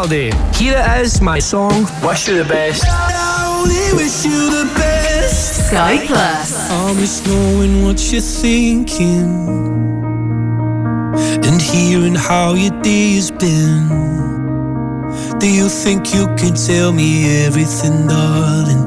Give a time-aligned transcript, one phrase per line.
[0.00, 0.56] Lewis Capaldi.
[0.56, 0.76] Here
[1.20, 1.84] my song.
[2.02, 2.42] Wish you
[4.50, 5.66] the best.
[5.68, 6.70] Sky Plus.
[6.70, 9.48] I miss knowing what you're thinking
[11.44, 13.88] and hearing how your day has been.
[15.38, 18.86] Do you think you can tell me everything, darling?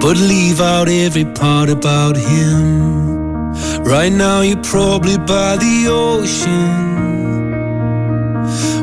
[0.00, 3.52] But leave out every part about him.
[3.84, 7.01] Right now, you're probably by the ocean.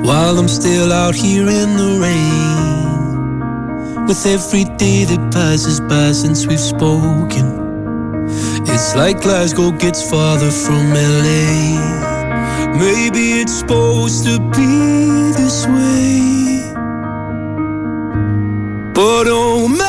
[0.04, 2.70] While I'm still out here in the rain.
[4.08, 7.48] With every day that passes by since we've spoken.
[8.66, 11.76] It's like Glasgow gets farther from LA.
[12.78, 16.74] Maybe it's supposed to be this way.
[18.94, 19.89] But oh my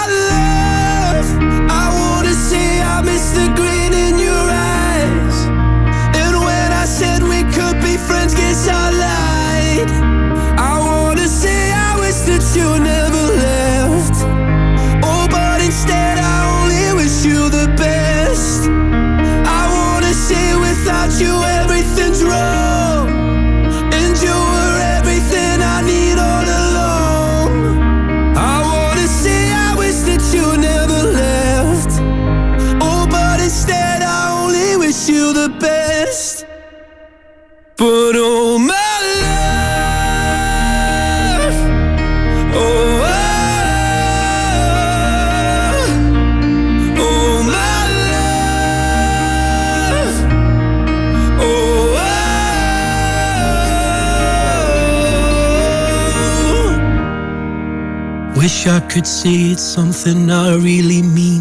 [58.61, 61.39] Wish I could say it's something I really mean.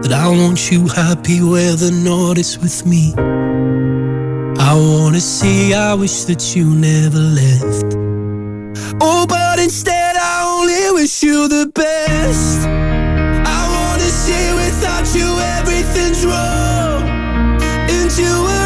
[0.00, 3.12] That I want you happy where the not is with me.
[4.58, 7.94] I wanna say I wish that you never left.
[9.02, 12.66] Oh, but instead I only wish you the best.
[12.66, 17.02] I wanna say without you everything's wrong.
[17.90, 18.61] And you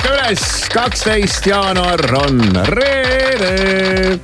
[0.00, 0.42] ärka üles,
[0.72, 4.18] kaksteist jaanuar on reede.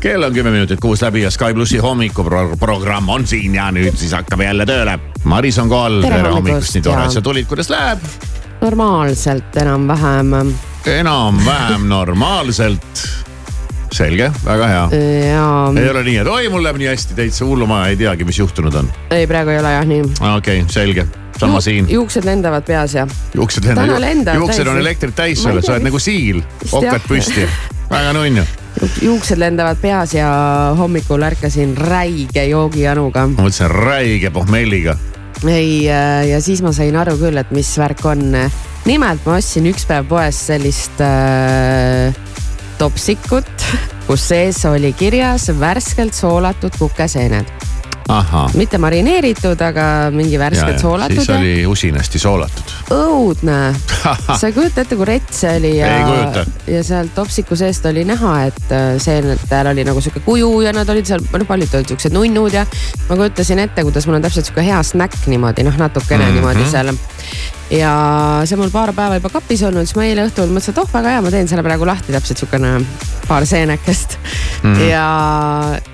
[0.00, 4.12] kell on kümme minutit kuus läbi ja Sky plussi hommikuprogramm on siin ja nüüd siis
[4.12, 4.98] hakkame jälle tööle.
[5.24, 8.00] Maris on kohal, Tere hommikust, nii tore, et sa tulid, kuidas läheb?
[8.62, 10.54] normaalselt enam-vähem
[10.86, 13.08] enam-vähem normaalselt.
[13.92, 14.84] selge, väga hea.
[15.28, 18.38] ja ei ole nii, et oi, mul läheb nii hästi, täitsa hullumaja, ei teagi, mis
[18.38, 18.92] juhtunud on.
[19.10, 20.06] ei, praegu ei ole jah nii.
[20.36, 21.06] okei okay,, selge,
[21.40, 21.90] sama siin.
[21.90, 24.80] juuksed lendavad peas ja juuksed lendavad, lendavad juuksed on täiesti.
[24.80, 27.46] elektrit täis sulle, sa oled nagu siil, okkad püsti.
[27.90, 28.44] väga nunnu.
[29.02, 30.28] juuksed lendavad peas ja
[30.78, 33.26] hommikul ärkasin räige joogijanuga.
[33.26, 34.96] ma mõtlesin räige pohmelliga.
[35.48, 35.84] ei,
[36.30, 38.28] ja siis ma sain aru küll, et mis värk on.
[38.84, 42.14] nimelt ma ostsin üks päev poest sellist äh,
[42.78, 43.66] topsikut,
[44.06, 47.71] kus sees oli kirjas värskelt soolatud kukeseened.
[48.58, 52.74] Mitte marineeritud, aga mingi värskelt soolatud siis oli usinasti soolatud.
[52.90, 53.58] õudne.
[54.38, 55.92] sa ei kujuta ette, kui rets see oli ja
[56.70, 60.88] ja seal topsiku seest oli näha, et äh, seenetel oli nagu sihuke kuju ja nad
[60.88, 62.66] olid seal, noh paljud olid siuksed nunnud ja
[63.08, 66.28] ma kujutasin ette, kuidas mul on täpselt sihuke hea snäkk niimoodi noh, natukene mm.
[66.28, 66.34] -hmm.
[66.40, 66.92] niimoodi seal.
[67.70, 67.92] ja
[68.44, 71.16] see mul paar päeva juba kapis olnud, siis ma eile õhtul mõtlesin, et oh väga
[71.16, 72.74] hea, ma teen selle praegu lahti täpselt siukene
[73.28, 74.74] paar seenekest mm.
[74.74, 74.88] -hmm.
[74.90, 75.91] ja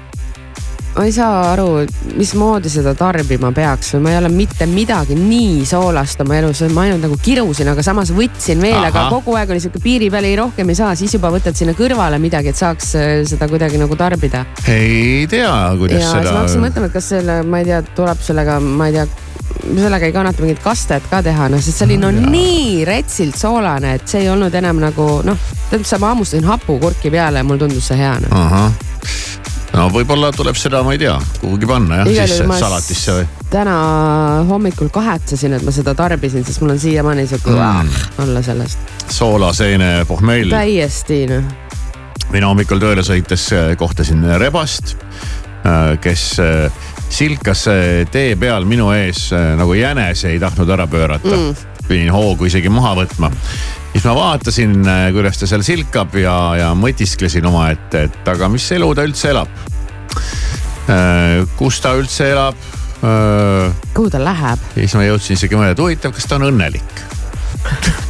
[0.98, 1.84] ma ei saa aru,
[2.18, 6.88] mismoodi seda tarbima peaks või ma ei ole mitte midagi nii soolast oma elus, ma
[6.88, 10.34] ainult nagu kirusin, aga samas võtsin veel, aga kogu aeg oli sihuke piiri peal, ei
[10.40, 13.94] rohkem ei saa, siis juba võtad sinna kõrvale midagi, et saaks äh, seda kuidagi nagu
[14.00, 14.42] tarbida.
[14.66, 16.64] ei tea, kuidas ja siis ma hakkasin seda.
[16.66, 19.06] mõtlema, et kas selle, ma ei tea, tuleb sellega, ma ei tea,
[19.68, 23.94] sellega ei kannata mingit kastet ka teha, noh, sest see oli no nii retsilt soolane,
[24.00, 27.86] et see ei olnud enam nagu noh, tähendab, ma hammustasin hapukurki peale ja mulle tundus
[27.92, 28.34] see hea noh.
[28.34, 28.74] ahah,
[29.78, 33.28] no võib-olla tuleb seda, ma ei tea, kuhugi panna jah, sisse salatisse või.
[33.52, 33.76] täna
[34.48, 37.94] hommikul kahetsesin, et ma seda tarbisin, sest mul on siiamaani sihuke mm.
[38.26, 38.94] olla sellest.
[39.14, 40.52] soolaseene pohmell.
[40.52, 41.46] täiesti noh,
[42.34, 44.96] mina hommikul tööle sõites äh, kohtasin rebast,
[46.00, 51.34] kes äh, silkas äh, tee peal minu ees äh, nagu jänes ei tahtnud ära pöörata
[51.36, 51.82] mm..
[51.88, 53.30] pidin hoogu isegi maha võtma.
[53.92, 54.80] Siis ma vaatasin,
[55.14, 59.62] kuidas ta seal silkab ja, ja mõtisklesin omaette, et aga mis elu ta üldse elab.
[61.58, 62.68] kus ta üldse elab?
[63.02, 64.58] ja kuhu ta läheb?
[64.74, 67.06] siis ma jõudsin isegi mõelda, et huvitav, kas ta on õnnelik.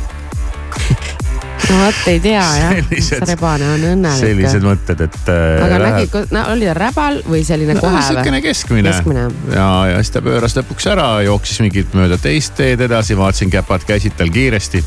[1.68, 4.20] no vot ei tea jah, see rebane on õnnelik.
[4.20, 5.18] sellised mõtted, et.
[5.28, 8.44] aga nägi, no oli ta räbal või selline no, kohe sihukene või?
[8.48, 9.24] keskmine, Keskmine.
[9.52, 13.84] ja, ja siis ta pööras lõpuks ära, jooksis mingit mööda teist teed edasi, vaatasin käpad
[13.88, 14.84] käisid tal kiiresti.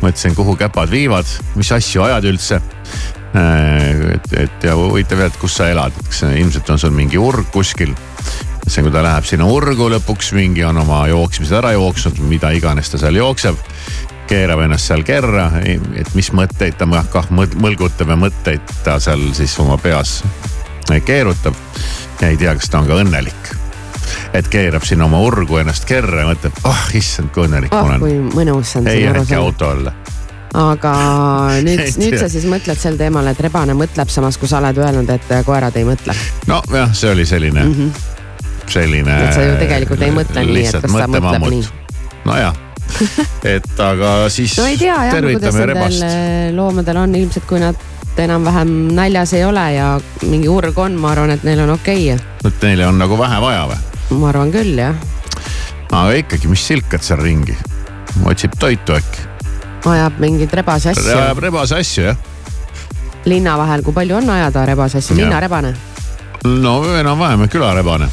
[0.00, 2.60] mõtlesin, kuhu käpad viivad, mis asju ajad üldse.
[3.34, 7.94] et, et ja huvitav, et kus sa elad, kas ilmselt on sul mingi urg kuskil.
[8.66, 12.88] see, kui ta läheb sinna urgu lõpuks, mingi on oma jooksmised ära jooksnud, mida iganes
[12.90, 13.58] ta seal jookseb
[14.28, 19.58] keerab ennast seal kerra, et mis mõtteid ta kah mõlgutab ja mõtteid ta seal siis
[19.60, 20.22] oma peas
[21.04, 21.54] keerutab.
[22.20, 23.52] ja ei tea, kas ta on ka õnnelik.
[24.32, 27.80] et keerab sinna oma urgu ennast kerra ja mõtleb, ah oh, issand, kui õnnelik ma
[27.80, 28.00] oh olen.
[28.00, 29.92] kui mõnus on ei siin jäänudki auto alla.
[30.54, 30.94] aga
[31.66, 35.14] nüüd nüüd sa siis mõtled sel teemal, et rebane mõtleb, samas kui sa oled öelnud,
[35.14, 36.16] et koerad ei mõtle.
[36.50, 38.68] nojah, see oli selline mm, -hmm.
[38.76, 39.18] selline.
[39.24, 41.64] Et sa ju tegelikult ei mõtle nii, et kas ta mõtleb nii..
[42.24, 42.60] nojah,
[43.54, 47.78] et aga siis no ei tea jah, kuidas nendel loomadel on, ilmselt kui nad
[48.18, 49.88] enam-vähem näljas ei ole ja
[50.22, 52.26] mingi urg on, ma arvan, et neil on okei okay..
[52.46, 53.80] et neile on nagu vähe vaja või?
[54.20, 54.94] ma arvan küll jah,
[55.90, 57.56] aga ikkagi, mis silkad seal ringi?
[58.30, 59.26] otsib toitu äkki?
[59.90, 62.22] ajab mingeid rebase asju ajab rebase asju jah?
[63.24, 65.74] linna vahel, kui palju on ajada rebase asju, linnarebane.
[66.44, 68.08] no enam-vähem külarebane.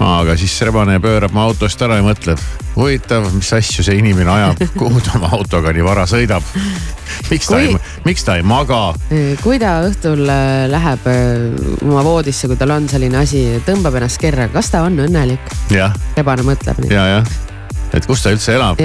[0.00, 2.40] Aga siis rebane pöörab mu autost ära ja mõtleb,
[2.72, 6.46] huvitav, mis asju see inimene ajab, kuhu ta oma autoga nii vara sõidab.
[7.30, 8.80] miks ta ei Kui-, miks ta ei maga?
[9.42, 14.20] kui ta õhtul äh, läheb äh, oma voodisse, kui tal on selline asi, tõmbab ennast
[14.22, 15.52] kerra, kas ta on õnnelik?
[16.16, 17.34] rebane mõtleb nii, ja, jah.
[17.92, 18.80] et kus ta üldse elab,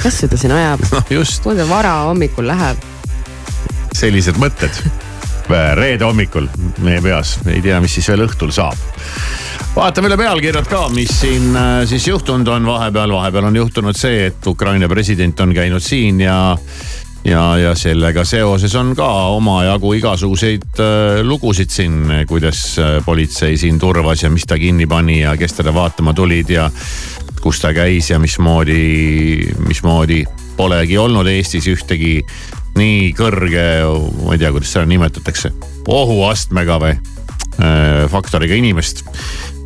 [0.00, 0.86] kas ta siin ajab,
[1.18, 2.80] just kuhu ta vara hommikul läheb?
[3.98, 4.72] sellised mõtted.
[5.48, 6.48] reede hommikul
[6.84, 8.88] meie peas, ei tea, mis siis veel õhtul saab
[9.78, 14.24] vaatame üle pealkirjad ka, mis siin äh, siis juhtunud on vahepeal, vahepeal on juhtunud see,
[14.26, 16.56] et Ukraina president on käinud siin ja
[17.24, 19.06] ja, ja sellega seoses on ka
[19.36, 25.20] omajagu igasuguseid äh, lugusid siin, kuidas äh, politsei siin turvas ja mis ta kinni pani
[25.20, 26.66] ja kes teda vaatama tulid ja
[27.42, 30.24] kus ta käis ja mismoodi, mismoodi
[30.56, 32.16] polegi olnud Eestis ühtegi
[32.78, 33.68] nii kõrge,
[34.24, 35.52] ma ei tea, kuidas seda nimetatakse,
[35.86, 39.04] ohuastmega või äh, faktoriga inimest,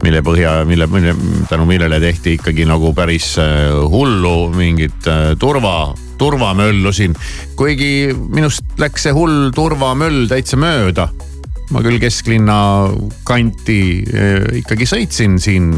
[0.02, 1.14] mille põhja, mille, mille,
[1.50, 7.14] tänu millele tehti ikkagi nagu päris äh, hullu mingit äh, turva, turvamöllu siin.
[7.56, 11.08] kuigi minust läks see hull turvamöll täitsa mööda.
[11.72, 12.56] ma küll kesklinna
[13.24, 15.72] kanti äh, ikkagi sõitsin siin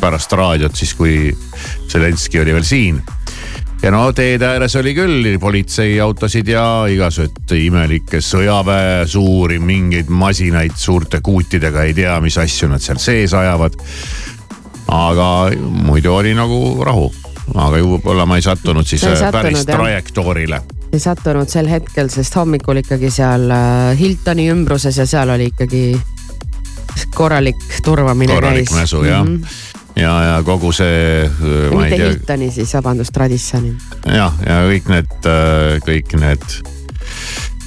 [0.00, 1.32] pärast raadiot siis, kui
[1.88, 3.00] Zelenskõi oli veel siin
[3.82, 11.20] ja no teede ääres oli küll politseiautosid ja igasugused imelikke sõjaväe suuri mingeid masinaid suurte
[11.24, 13.76] kuutidega, ei tea, mis asju nad seal sees ajavad.
[14.88, 15.28] aga
[15.58, 17.10] muidu oli nagu rahu,
[17.54, 19.78] aga võib-olla ma ei sattunud siis ei äh, päris sattunud, jah.
[19.78, 20.60] trajektoorile.
[20.92, 25.88] ei sattunud sel hetkel, sest hommikul ikkagi seal äh, Hiltoni ümbruses ja seal oli ikkagi
[27.14, 28.78] korralik turvamine korralik käis.
[28.80, 29.42] mäsu jah mm.
[29.42, 33.74] -hmm ja, ja kogu see, ei mitte tea, Hiltoni siis, vabandust, Radissoni.
[34.06, 35.30] jah, ja kõik need,
[35.86, 36.48] kõik need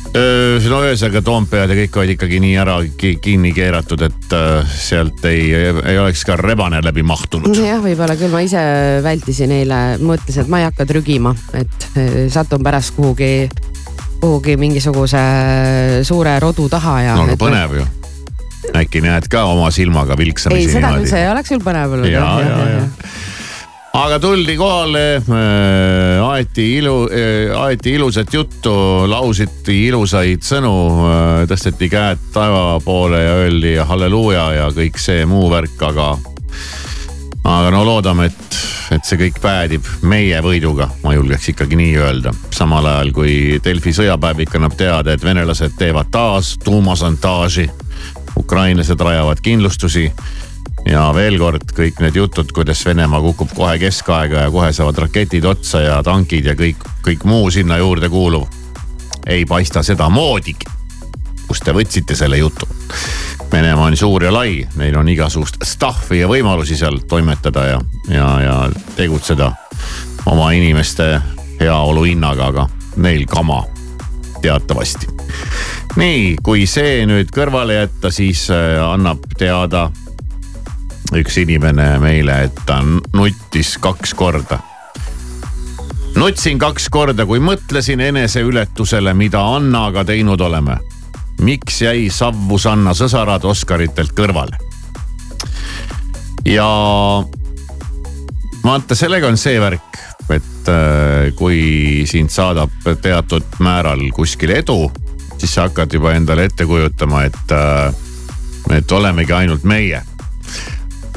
[0.09, 5.25] no ühesõnaga Toompead ja kõik olid ikkagi nii ära ki kinni keeratud, et äh, sealt
[5.29, 7.53] ei, ei oleks ka rebane läbi mahtunud.
[7.55, 8.63] jah, võib-olla küll ma ise
[9.05, 11.89] vältisin eile, mõtlesin, et ma ei hakka trügima, et
[12.33, 13.49] satun pärast kuhugi,
[14.19, 15.23] kuhugi mingisuguse
[16.07, 17.15] suure rodu taha ja.
[17.19, 17.87] no aga põnev ju.
[18.75, 22.11] Äkki näed ka oma silmaga vilksamisi ei, seda küll, see oleks küll põnev olnud.
[22.11, 22.87] ja, ja, ja, ja
[23.93, 28.71] aga tuldi kohale äh,, aeti ilu äh,, aeti ilusat juttu,
[29.09, 30.73] lausiti ilusaid sõnu
[31.07, 36.11] äh,, tõsteti käed taeva poole ja öeldi halleluuja ja kõik see muu värk, aga.
[37.43, 38.59] aga no loodame, et,
[38.93, 42.33] et see kõik päädib meie võiduga, ma julgeks ikkagi nii öelda.
[42.53, 47.69] samal ajal kui Delfi sõjapäevik annab teada, et venelased teevad taas tuumasantaaži.
[48.37, 50.11] Ukrainlased rajavad kindlustusi
[50.87, 55.45] ja veel kord kõik need jutud, kuidas Venemaa kukub kohe keskaega ja kohe saavad raketid
[55.45, 58.47] otsa ja tankid ja kõik, kõik muu sinna juurde kuuluv.
[59.27, 60.65] ei paista sedamoodigi.
[61.47, 62.67] kust te võtsite selle jutu?
[63.51, 68.27] Venemaa on suur ja lai, neil on igasugust stuff'i ja võimalusi seal toimetada ja, ja,
[68.41, 69.51] ja tegutseda
[70.25, 71.21] oma inimeste
[71.59, 73.63] heaolu hinnaga, aga neil kama
[74.41, 75.07] teatavasti.
[75.97, 79.89] Nii, kui see nüüd kõrvale jätta, siis äh, annab teada
[81.15, 84.59] üks inimene meile, et ta nuttis kaks korda.
[86.15, 90.77] nutsin kaks korda, kui mõtlesin eneseületusele, mida Annaga teinud oleme.
[91.41, 94.57] miks jäi Savvu-Sanna sõsarad Oscaritelt kõrvale?
[96.45, 96.69] ja
[98.63, 99.97] vaata, sellega on see värk,
[100.29, 102.69] et äh, kui sind saadab
[103.01, 104.91] teatud määral kuskil edu,
[105.39, 110.01] siis sa hakkad juba endale ette kujutama, et, äh, et olemegi ainult meie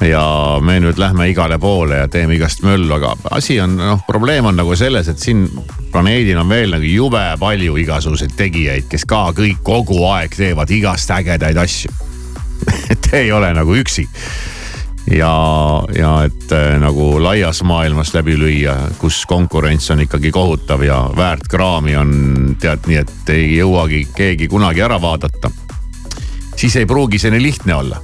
[0.03, 0.23] ja
[0.63, 4.57] me nüüd lähme igale poole ja teeme igast möllu, aga asi on noh, probleem on
[4.59, 5.45] nagu selles, et siin
[5.93, 11.13] planeedil on veel nagu jube palju igasuguseid tegijaid, kes ka kõik kogu aeg teevad igast
[11.15, 11.93] ägedaid asju
[12.93, 14.07] et ei ole nagu üksi.
[15.11, 15.33] Ja,
[15.99, 21.49] ja et äh, nagu laias maailmas läbi lüüa, kus konkurents on ikkagi kohutav ja väärt
[21.51, 22.15] kraami on
[22.61, 25.51] tead nii, et ei jõuagi keegi kunagi ära vaadata.
[26.57, 28.03] siis ei pruugi see nii lihtne olla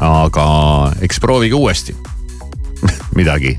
[0.00, 0.46] aga
[1.00, 1.96] eks proovige uuesti
[3.18, 3.58] midagi,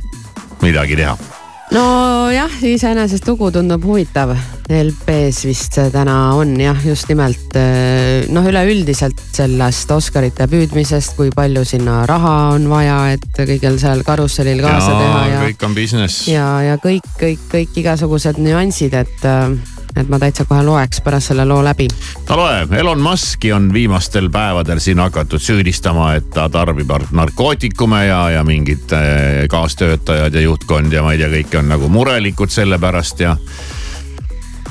[0.62, 1.37] midagi teha.
[1.74, 4.32] Nojah, iseenesest lugu tundub huvitav.
[4.68, 11.32] LP-s vist see täna on jah, just nimelt eh, noh, üleüldiselt sellest Oscarite püüdmisest, kui
[11.36, 15.42] palju sinna raha on vaja, et kõigil seal karussellil kaasa ja, teha ja.
[15.48, 16.28] kõik on business.
[16.32, 21.32] ja, ja kõik, kõik, kõik igasugused nüansid, et äh, et ma täitsa kohe loeks pärast
[21.32, 21.88] selle loo läbi.
[22.30, 28.30] no loe, Elon Musk'i on viimastel päevadel siin hakatud süüdistama, et ta tarbib narkootikume ja,
[28.30, 32.80] ja mingid äh, kaastöötajad ja juhtkond ja ma ei tea, kõik on nagu murelikud selle
[32.80, 33.36] pärast ja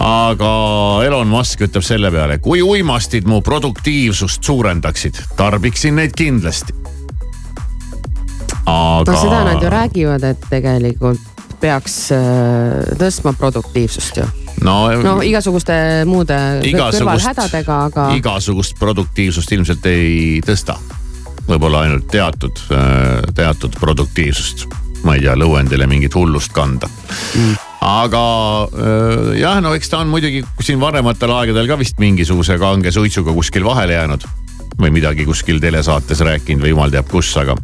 [0.02, 0.50] aga
[1.06, 6.74] Elon Musk ütleb selle peale, kui uimastid mu produktiivsust suurendaksid, tarbiksin neid kindlasti.
[8.66, 9.12] aga.
[9.12, 11.20] no seda nad ju räägivad, et tegelikult
[11.60, 14.26] peaks äh, tõstma produktiivsust ju
[14.64, 15.76] no, no igasuguste
[16.08, 18.08] muude kõrvalhädadega, aga.
[18.16, 20.78] igasugust produktiivsust ilmselt ei tõsta.
[21.46, 22.58] võib-olla ainult teatud,
[23.34, 24.66] teatud produktiivsust,
[25.04, 27.54] ma ei tea, lõuendile mingit hullust kanda mm.
[27.86, 28.24] aga
[29.38, 33.66] jah, no eks ta on muidugi siin varematel aegadel ka vist mingisuguse kange suitsuga kuskil
[33.66, 34.26] vahele jäänud
[34.80, 37.56] või midagi kuskil telesaates rääkinud või jumal teab kus, aga,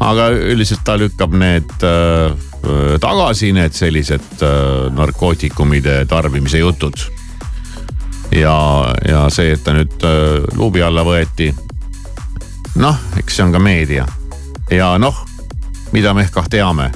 [0.00, 2.32] aga üldiselt ta lükkab need äh,
[3.00, 6.96] tagasi, need sellised äh, narkootikumide tarbimise jutud.
[8.32, 11.50] ja, ja see, et ta nüüd äh, luubi alla võeti.
[12.80, 14.06] noh, eks see on ka meedia
[14.70, 15.24] ja noh,
[15.92, 16.90] mida me ehk teame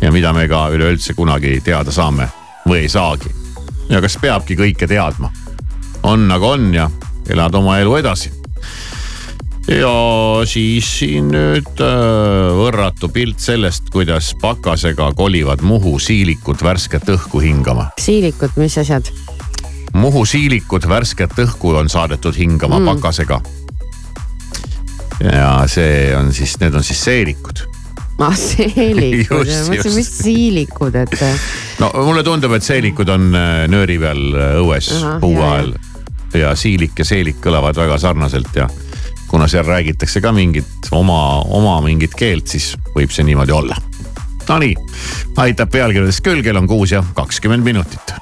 [0.00, 2.28] ja mida me ka üleüldse kunagi teada saame
[2.68, 3.32] või ei saagi.
[3.88, 5.32] ja kas peabki kõike teadma?
[6.02, 6.90] on nagu on ja
[7.28, 8.35] elad oma elu edasi
[9.68, 17.42] ja siis siin nüüd äh, võrratu pilt sellest, kuidas pakasega kolivad Muhu siilikud värsket õhku
[17.42, 17.90] hingama.
[18.00, 19.10] siilikud, mis asjad?
[19.96, 22.92] Muhu siilikud värsket õhku on saadetud hingama mm.
[22.94, 23.40] pakasega.
[25.32, 27.64] ja see on siis, need on siis seelikud
[28.22, 31.18] ah, seelikud, ma mõtlesin, mis siilikud, et.
[31.82, 35.74] no mulle tundub, et seelikud on äh, nööri peal äh, õues puu ajal
[36.36, 38.68] ja siilik ja seelik kõlavad väga sarnaselt ja
[39.28, 43.76] kuna seal räägitakse ka mingit oma, oma mingit keelt, siis võib see niimoodi olla.
[44.46, 44.76] Nonii,
[45.42, 48.14] aitab pealkirjadest küll, kell on kuus ja kakskümmend minutit.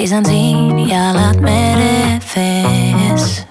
[0.00, 3.44] seisan siin ja elad merevees.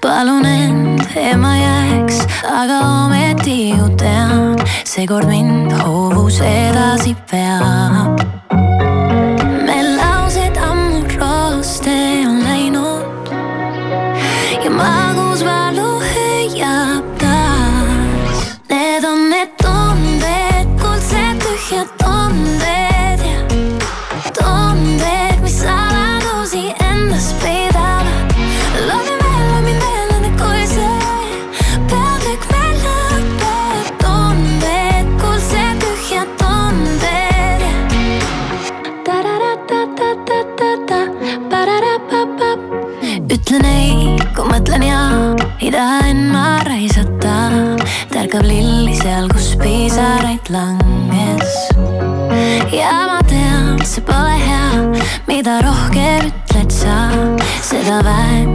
[0.00, 8.25] palun end, et ma jääks, aga ometi ju tean, seekord mind hoovus edasi peab.
[50.46, 51.68] oled langes.
[52.72, 54.92] ja ma tean, see pole hea,
[55.26, 57.10] mida rohkem ütled sa,
[57.62, 58.45] seda vähem.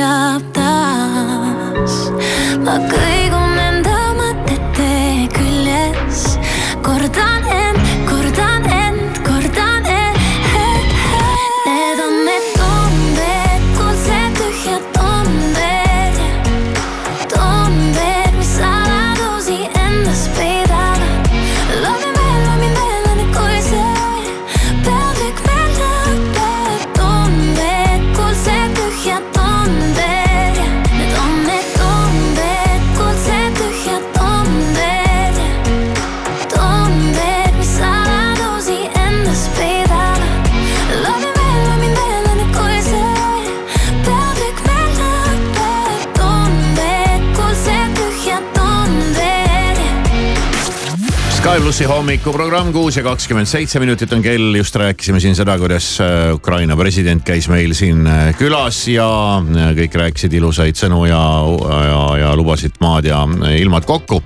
[0.00, 0.59] 呀。
[51.40, 56.34] Sky plussi hommikuprogramm kuus ja kakskümmend seitse minutit on kell, just rääkisime siin seda, kuidas äh,
[56.36, 59.06] Ukraina president käis meil siin äh, külas ja
[59.40, 61.20] äh, kõik rääkisid ilusaid sõnu ja,
[61.86, 63.22] ja, ja lubasid maad ja
[63.56, 64.20] ilmad kokku.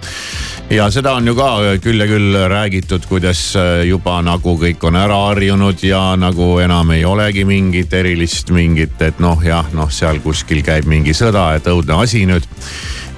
[0.75, 1.53] ja seda on ju ka
[1.85, 3.45] küll ja küll räägitud, kuidas
[3.87, 9.23] juba nagu kõik on ära harjunud ja nagu enam ei olegi mingit erilist mingit, et
[9.23, 12.51] noh, jah, noh, seal kuskil käib mingi sõda, et õudne asi nüüd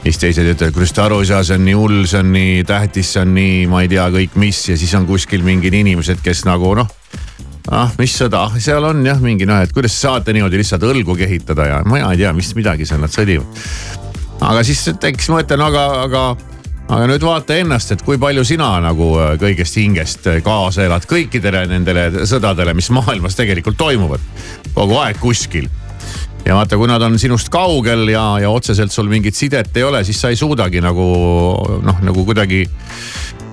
[0.06, 2.64] siis teised ütlevad, kuidas te aru ei saa, see on nii hull, see on nii
[2.68, 6.22] tähtis, see on nii, ma ei tea kõik mis ja siis on kuskil mingid inimesed,
[6.24, 6.90] kes nagu noh.
[7.74, 11.70] ah, mis sõda, seal on jah mingi noh, et kuidas saate niimoodi lihtsalt õlgu kehitada
[11.70, 13.64] ja ma ei tea, mis midagi seal nad sõdivad.
[14.40, 16.22] aga siis tekkis mõte, no aga, aga,
[16.86, 21.08] aga nüüd vaata ennast, et kui palju sina nagu äh, kõigest hingest äh, kaasa elad
[21.10, 24.22] kõikidele nendele sõdadele, mis maailmas tegelikult toimuvad
[24.76, 25.66] kogu aeg kuskil
[26.46, 30.04] ja vaata, kui nad on sinust kaugel ja, ja otseselt sul mingit sidet ei ole,
[30.06, 31.06] siis sa ei suudagi nagu
[31.82, 32.62] noh, nagu kuidagi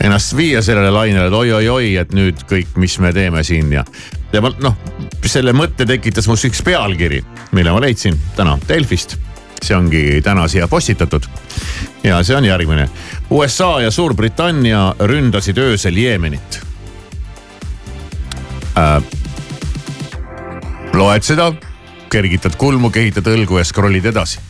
[0.03, 3.85] ennast viia sellele lainele, et oi-oi-oi, et nüüd kõik, mis me teeme siin ja.
[4.33, 4.77] ja ma noh,
[5.25, 7.23] selle mõtte tekitas must üks pealkiri,
[7.57, 9.17] mille ma leidsin täna Delfist.
[9.63, 11.23] see ongi täna siia postitatud
[12.03, 12.89] ja see on järgmine.
[13.31, 16.61] USA ja Suurbritannia ründasid öösel Jeemenit
[18.77, 19.01] äh,.
[20.93, 21.53] loed seda
[22.13, 24.41] kergitad kulmu, kehitad õlgu ja scroll'id edasi.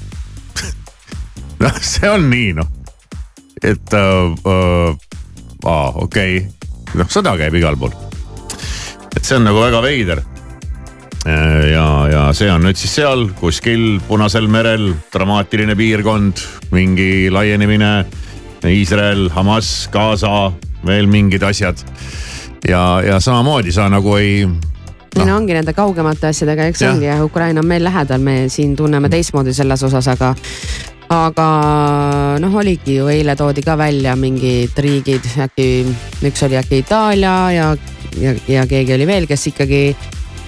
[1.63, 2.69] noh, see on nii noh,
[3.63, 5.13] et äh, äh,
[5.63, 7.93] aa, okei okay., noh sõda käib igal pool.
[9.15, 10.23] et see on nagu väga veider.
[11.23, 16.43] ja, ja see on nüüd siis seal kuskil Punasel merel dramaatiline piirkond,
[16.75, 17.93] mingi laienemine.
[18.63, 20.51] Iisrael, Hamas, Gaza,
[20.87, 21.79] veel mingid asjad.
[22.67, 24.43] ja, ja samamoodi sa nagu ei
[25.19, 26.95] ei no ongi nende kaugemate asjadega, eks Jah.
[26.95, 30.33] ongi jah, Ukraina on meil lähedal, me siin tunneme teistmoodi selles osas, aga.
[31.13, 31.47] aga
[32.41, 35.67] noh, oligi ju eile toodi ka välja mingid riigid, äkki
[36.25, 37.69] üks oli äkki Itaalia ja,
[38.21, 39.83] ja, ja keegi oli veel, kes ikkagi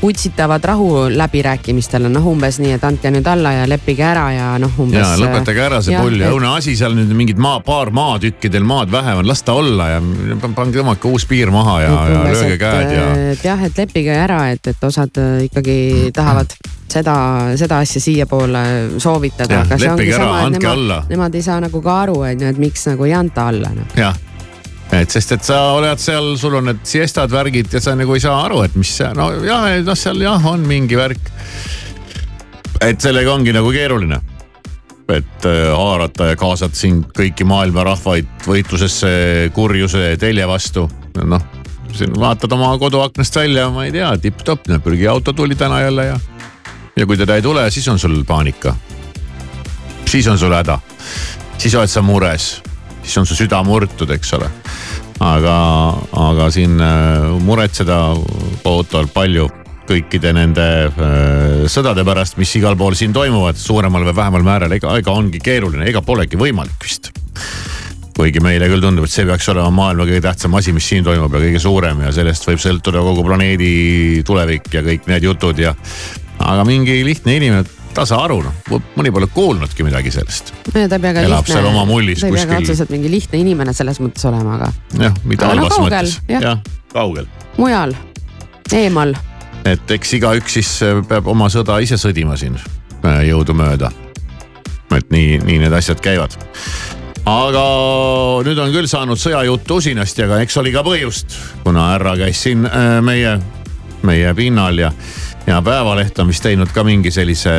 [0.05, 4.79] utsitavad rahu läbirääkimistele, noh umbes nii, et andke nüüd alla ja leppige ära ja noh,
[4.81, 5.01] umbes.
[5.01, 8.93] ja lõpetage ära see pull ja õudne asi, seal nüüd mingid maa, paar maatükkidel maad
[8.93, 10.01] vähem on, las ta olla ja
[10.45, 13.09] pange tõmmake uus piir maha ja, ja lööge käed ja.
[13.33, 15.77] et jah, et leppige ära, et, et osad äh, ikkagi
[16.15, 16.55] tahavad
[16.91, 17.15] seda,
[17.57, 18.63] seda asja siiapoole
[19.01, 19.63] soovitada.
[19.69, 21.01] Leppige ära, andke nemad, alla.
[21.09, 23.97] Nemad ei saa nagu ka aru, on ju, et miks nagu ei anta alla noh.
[23.97, 24.15] jah,
[24.93, 28.23] et sest, et sa oled seal, sul on need siestad, värgid ja sa nagu ei
[28.23, 31.31] saa aru, et mis see, no jah, noh, seal jah, on mingi värk.
[32.85, 34.21] et sellega ongi nagu keeruline.
[35.09, 40.87] et äh, haarata ja kaasata siin kõiki maailma rahvaid võitlusesse kurjuse telje vastu,
[41.23, 41.41] noh.
[41.93, 46.19] siin vaatad oma koduaknast välja, ma ei tea, tipp-topp, prügiauto tuli täna jälle ja.
[46.95, 48.75] ja kui teda ei tule, siis on sul paanika.
[50.05, 50.79] siis on sul häda,
[51.57, 52.61] siis oled sa mures,
[53.01, 54.51] siis on su süda murtud, eks ole
[55.23, 55.57] aga,
[56.11, 57.99] aga siin äh, muretseda
[58.63, 59.47] kohutavalt palju
[59.85, 64.95] kõikide nende äh, sõdade pärast, mis igal pool siin toimuvad, suuremal või vähemal määral, ega,
[64.99, 67.11] ega ongi keeruline, ega polegi võimalik vist.
[68.15, 71.33] kuigi meile küll tundub, et see peaks olema maailma kõige tähtsam asi, mis siin toimub
[71.35, 73.71] ja kõige suurem ja sellest võib sõltuda kogu planeedi
[74.25, 75.75] tulevik ja kõik need jutud ja.
[76.39, 80.51] aga mingi lihtne inimene, tasa aru noh, mõni pole kuulnudki midagi sellest.
[80.75, 82.63] Elab seal oma mullis ta ei pea ka kuskil.
[82.63, 86.49] otseselt mingi lihtne inimene selles mõttes olema, aga jah, mitte no halvas kaugel, mõttes, jah.
[86.49, 86.61] jah,
[86.93, 87.95] kaugel mujal,
[88.75, 89.15] eemal.
[89.65, 93.91] et eks igaüks siis äh, peab oma sõda ise sõdima siin äh, jõudumööda.
[94.95, 96.35] et nii, nii need asjad käivad.
[97.25, 97.65] aga
[98.47, 102.67] nüüd on küll saanud sõjajuttu usinasti, aga eks oli ka põhjust, kuna härra käis siin
[102.67, 103.37] äh, meie,
[104.03, 104.91] meie pinnal ja,
[105.47, 107.53] ja Päevaleht on vist teinud ka mingi sellise,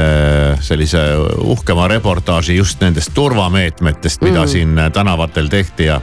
[0.61, 1.03] sellise
[1.39, 4.49] uhkema reportaaži just nendest turvameetmetest, mida mm.
[4.49, 6.01] siin tänavatel tehti ja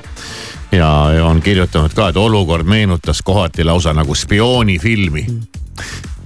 [0.72, 5.26] ja ja on kirjutanud ka, et olukord meenutas kohati lausa nagu spioonifilmi.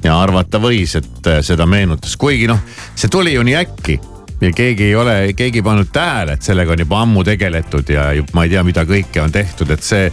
[0.04, 2.60] ja arvata võis, et äh, seda meenutas, kuigi noh,
[2.96, 4.00] see tuli ju nii äkki
[4.42, 8.12] ja keegi ei ole, keegi ei pannud tähele, et sellega on juba ammu tegeletud ja
[8.14, 10.12] juba ma ei tea, mida kõike on tehtud, et see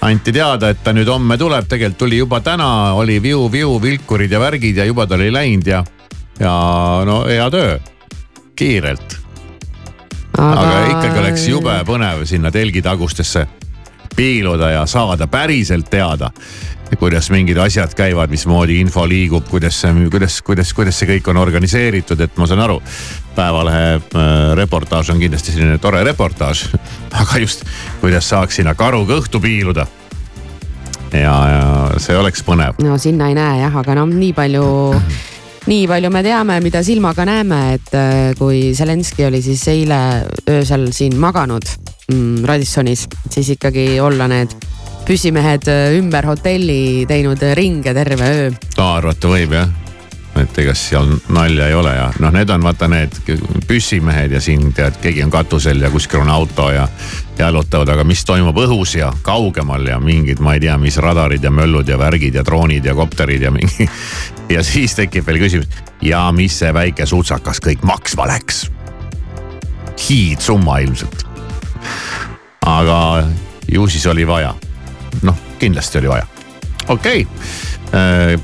[0.00, 4.40] anti teada, et ta nüüd homme tuleb, tegelikult tuli juba täna, oli viu-viu vilkurid ja
[4.40, 5.84] värgid ja juba ta oli läinud ja,
[6.40, 6.52] ja
[7.06, 7.78] no hea töö,
[8.56, 9.18] kiirelt.
[10.40, 13.46] aga ikkagi oleks jube põnev sinna telgitagustesse
[14.16, 16.30] piiluda ja saada päriselt teada,
[16.98, 21.40] kuidas mingid asjad käivad, mismoodi info liigub, kuidas see, kuidas, kuidas, kuidas see kõik on
[21.40, 22.80] organiseeritud, et ma saan aru.
[23.36, 24.02] päevalehe äh,
[24.58, 26.66] reportaaž on kindlasti selline tore reportaaž,
[27.22, 27.64] aga just
[28.00, 29.86] kuidas saaks sinna karu kõhtu piiluda.
[31.12, 32.80] ja, ja see oleks põnev.
[32.82, 34.64] no sinna ei näe jah, aga noh, nii palju,
[35.72, 40.00] nii palju me teame, mida silmaga näeme, et äh, kui Zelenskõi oli siis eile
[40.48, 41.70] öösel siin maganud
[42.10, 44.58] mm, Radissonis, siis ikkagi olla need
[45.10, 48.50] püssimehed äh, ümber hotelli teinud ringe terve öö.
[48.78, 49.72] arvata võib jah,
[50.38, 53.18] et ega seal nalja ei ole ja noh, need on vaata need
[53.66, 56.86] püssimehed ja siin tead, keegi on katusel ja kuskil on auto ja
[57.40, 61.50] jalutavad, aga mis toimub õhus ja kaugemal ja mingid, ma ei tea, mis radarid ja
[61.50, 63.90] möllud ja värgid ja droonid ja kopterid ja mingi.
[64.54, 68.68] ja siis tekib veel küsimus ja mis see väike sutsakas kõik maksma läks?
[70.00, 71.26] hiidsumma ilmselt.
[72.64, 73.26] aga
[73.68, 74.54] ju siis oli vaja,
[75.22, 76.26] noh kindlasti oli vaja,
[76.88, 77.78] okei okay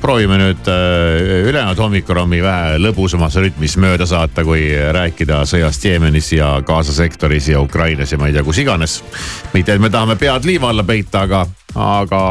[0.01, 6.57] proovime nüüd äh, ülejäänud hommikurommi vähe lõbusamas rütmis mööda saata, kui rääkida sõjast Jeemenis ja
[6.67, 8.99] Gaza sektoris ja Ukrainas ja ma ei tea, kus iganes.
[9.53, 12.21] mitte, et me tahame pead liiva alla peita, aga, aga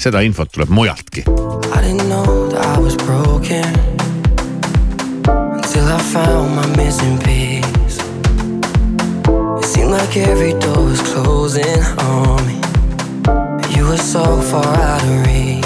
[0.00, 1.26] seda infot tuleb mujaltki.
[1.28, 3.68] I didn't know that I was broken
[5.28, 8.00] until I found my missing piece.
[9.60, 12.69] It seemed like every door was closing on me.
[13.90, 15.64] Were so far out of reach.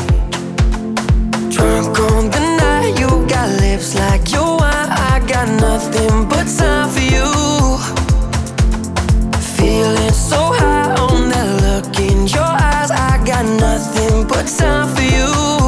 [1.55, 4.89] Drunk on the night, you got lips like your wine.
[5.13, 7.29] I got nothing but time for you.
[9.59, 12.91] Feeling so high on that look in your eyes.
[12.91, 15.64] I got nothing but time for you.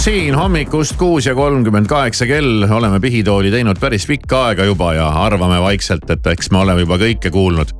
[0.00, 5.08] Siin hommikust kuus ja kolmkümmend kaheksa kell, oleme Pihitooli teinud päris pikka aega juba ja
[5.08, 7.74] arvame vaikselt, et eks me oleme juba kõike kuulnud.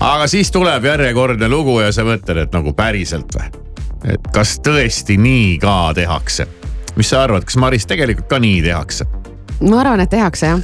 [0.00, 3.50] aga siis tuleb järjekordne lugu ja sa mõtled, et nagu päriselt või?
[4.14, 6.48] et kas tõesti nii ka tehakse?
[6.96, 9.04] mis sa arvad, kas Maris tegelikult ka nii tehakse?
[9.62, 10.62] Ma arvan, et tehakse jah.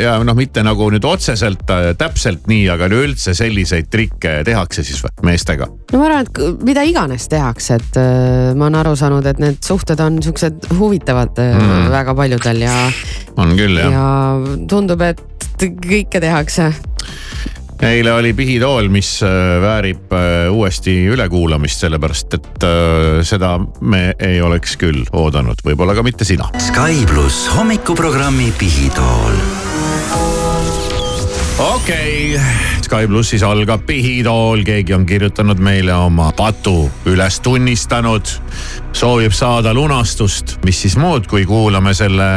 [0.00, 5.02] ja noh, mitte nagu nüüd otseselt äh, täpselt nii, aga üleüldse selliseid trikke tehakse siis
[5.04, 5.68] või meestega?
[5.92, 9.60] no ma arvan, et mida iganes tehakse, et äh, ma olen aru saanud, et need
[9.64, 11.90] suhted on siuksed huvitavad äh, Mm.
[11.92, 12.74] väga paljudel ja,
[13.36, 14.06] on küll jah ja
[14.68, 15.20] tundub, et
[15.62, 16.72] kõike tehakse.
[17.82, 24.40] Eile oli Pihitool, mis äh, väärib äh, uuesti ülekuulamist, sellepärast et äh, seda me ei
[24.42, 26.48] oleks küll oodanud, võib-olla ka mitte sina.
[26.62, 29.40] Sky pluss hommikuprogrammi Pihitool
[31.58, 38.34] okei okay., Sky plussis algab Pihitool, keegi on kirjutanud meile oma patu üles tunnistanud,
[38.92, 42.28] soovib saada lunastust, mis siis muud, kui kuulame selle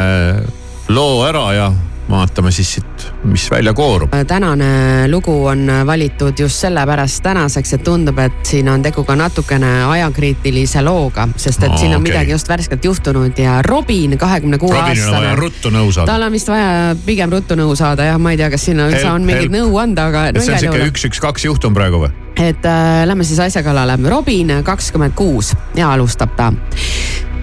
[0.88, 1.68] loo ära ja
[2.10, 4.10] vaatame siis siit, mis välja koorub.
[4.26, 9.72] tänane lugu on valitud just sellepärast tänaseks, et tundub, et siin on tegu ka natukene
[9.84, 12.12] ajakriitilise looga, sest et Aa, siin on okei.
[12.12, 15.34] midagi just värskelt juhtunud ja Robin, kahekümne kuue aastane.
[15.34, 16.12] ruttu nõu saada.
[16.12, 19.10] tal on vist vaja pigem ruttu nõu saada jah, ma ei tea, kas siin üldse
[19.10, 19.58] on mingit help.
[19.58, 22.12] nõu anda, aga et see on sihuke üks, üks, kaks juhtum praegu või?
[22.36, 23.96] et äh, lähme siis asja kallale.
[24.10, 26.52] Robin kakskümmend kuus ja alustab ta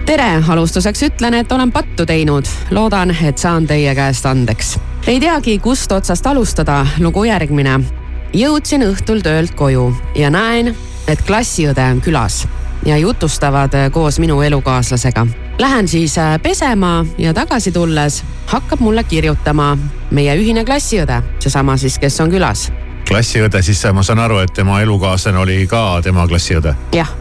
[0.06, 2.44] tere, alustuseks ütlen, et olen pattu teinud.
[2.70, 4.78] loodan, et saan teie käest andeks.
[5.06, 7.80] ei teagi, kust otsast alustada, lugu järgmine.
[8.32, 10.76] jõudsin õhtul töölt koju ja näen,
[11.08, 12.46] et klassiõde on külas
[12.86, 15.26] ja jutustavad koos minu elukaaslasega.
[15.58, 19.78] Lähen siis äh, pesema ja tagasi tulles hakkab mulle kirjutama
[20.10, 22.72] meie ühine klassiõde, seesama siis, kes on külas.
[23.08, 26.74] klassiõde, siis ma saan aru, et tema elukaaslane oli ka tema klassiõde.
[26.92, 27.12] jah,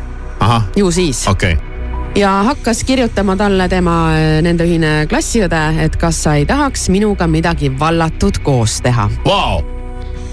[0.76, 1.73] ju siis okei okay.,
[2.16, 7.28] ja hakkas kirjutama talle tema äh, nende ühine klassiõde, et kas sa ei tahaks minuga
[7.28, 9.07] midagi vallatud koos teha.
[9.26, 9.64] vau,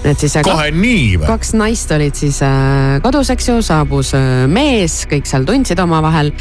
[0.05, 1.27] et siis äh, kohe nii või?
[1.31, 4.13] kaks naist olid siis äh, kodus, eks ju, saabus
[4.53, 6.33] mees, kõik seal tundsid omavahel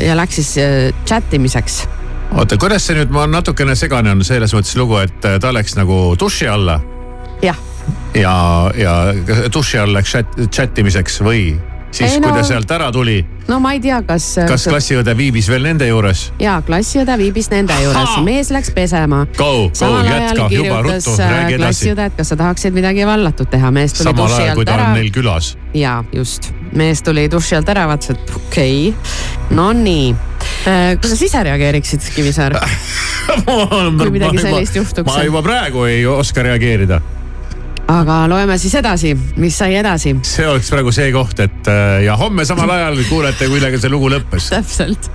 [0.00, 0.54] ja läks siis
[1.08, 1.84] chat imiseks.
[2.36, 6.10] oota, kuidas see nüüd, ma natukene segane on selles mõttes lugu, et ta läks nagu
[6.20, 6.80] duši alla
[7.42, 7.56] jah,
[8.20, 8.34] ja,
[8.76, 8.98] ja
[9.48, 11.54] duši all läks chat, chat imiseks või
[11.94, 13.18] siis Ei, no- kui ta sealt ära tuli,
[13.48, 14.26] no ma ei tea, kas.
[14.48, 16.26] kas klassiõde viibis veel nende juures?
[16.42, 19.24] ja klassiõde viibis nende juures, mees läks pesema.
[19.38, 23.70] Go, go, samal ajal jätka, kirjutas äh, klassiõde, et kas sa tahaksid midagi vallatud teha,
[23.74, 25.54] mees tuli samal duši alt ta ära on neil külas.
[25.74, 30.14] ja just, mees tuli duši alt ära, vaatas, et okei okay., no nii.
[30.64, 32.58] kuidas sa ise reageeriksid, Kivisaar?
[33.34, 35.08] Kui midagi sellist juhtuks.
[35.08, 37.00] ma juba praegu ei oska reageerida.
[37.88, 40.14] Aga loeme siis edasi, mis sai edasi.
[40.24, 44.10] see oleks praegu see koht, et äh, ja homme samal ajal kuulete, millega see lugu
[44.12, 44.50] lõppes.
[44.54, 45.10] täpselt,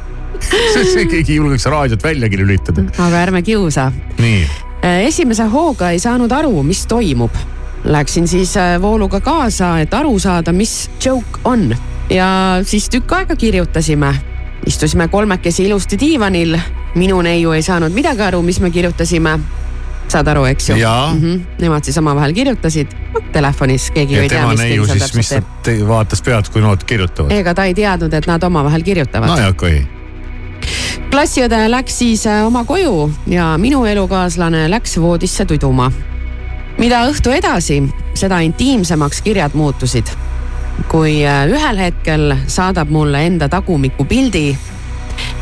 [1.11, 2.86] keegi ei julgeks raadiot väljagi lülitada.
[2.97, 3.91] aga ärme kiusa.
[4.20, 4.43] nii,
[5.09, 7.34] esimese hooga ei saanud aru, mis toimub.
[7.80, 11.70] Läksin siis äh, vooluga kaasa, et aru saada, mis joke on
[12.11, 14.13] ja siis tükk aega kirjutasime.
[14.67, 16.57] istusime kolmekesi ilusti diivanil,
[16.95, 19.39] minu neiu ei saanud midagi aru, mis me kirjutasime.
[20.12, 20.76] Saad aru, eks ju?
[20.76, 21.41] Mm -hmm.
[21.62, 22.88] Nemad siis omavahel kirjutasid
[23.32, 25.30] telefonis, keegi ju ja ei tea, mis keegi seal täpselt
[25.64, 25.64] teeb.
[25.64, 27.32] te- vaatas pealt, kui nood kirjutavad.
[27.32, 29.88] ega ta ei teadnud, et nad omavahel kirjutavad nojah, kui.
[31.12, 35.91] klassiõde läks siis äh, oma koju ja minu elukaaslane läks voodisse tuduma.
[36.78, 37.84] mida õhtu edasi,
[38.14, 40.07] seda intiimsemaks kirjad muutusid.
[40.88, 44.57] kui äh, ühel hetkel saadab mulle enda tagumiku pildi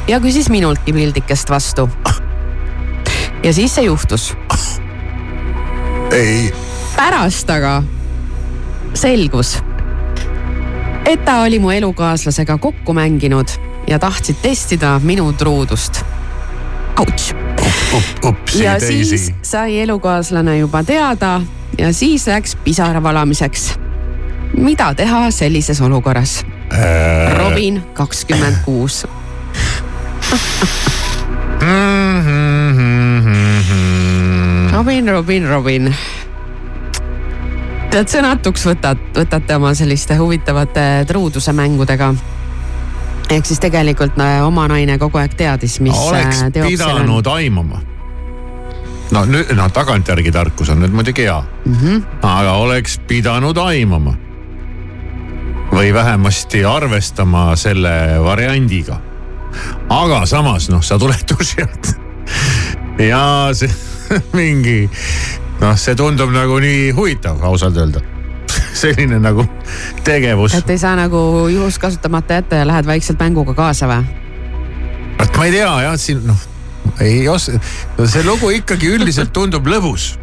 [0.07, 1.89] ja küsis minultki pildikest vastu.
[3.43, 4.33] ja siis see juhtus.
[6.11, 6.53] ei,
[6.95, 7.83] pärast aga
[8.93, 9.57] selgus,
[11.05, 13.47] et ta oli mu elukaaslasega kokku mänginud
[13.87, 16.03] ja tahtsid testida minu truudust.
[16.99, 17.35] Ouch
[18.59, 19.33] ja teisi siis.
[19.41, 21.41] sai elukaaslane juba teada
[21.77, 23.73] ja siis läks pisara valamiseks.
[24.57, 26.45] mida teha sellises olukorras?
[26.73, 27.37] Äh.
[27.37, 29.07] Robin kakskümmend kuus.
[34.77, 35.95] Robin, Robin, Robin.
[37.89, 42.11] tead, sõnatuks võtad, võtate oma selliste huvitavate truuduse mängudega.
[43.29, 47.81] ehk siis tegelikult äh, oma naine kogu aeg teadis, mis oleks äh, pidanud aimama.
[49.11, 52.01] no nüüd, no tagantjärgi tarkus on nüüd muidugi hea Mm -hmm.
[52.21, 54.13] aga oleks pidanud aimama.
[55.71, 59.01] või vähemasti arvestama selle variandiga.
[59.89, 61.95] aga samas noh, sa tuled duši alt
[62.99, 63.96] ja see
[64.39, 64.85] mingi
[65.61, 68.03] noh, see tundub nagu nii huvitav ausalt öelda.
[68.81, 69.45] selline nagu
[70.07, 70.55] tegevus.
[70.57, 71.19] et ei saa nagu
[71.51, 74.05] juhust kasutamata jätta ja lähed vaikselt mänguga kaasa või?
[75.17, 76.47] vot ma ei tea jah, siin noh,
[77.03, 77.59] ei oska,
[78.05, 80.15] see lugu ikkagi üldiselt tundub lõbus.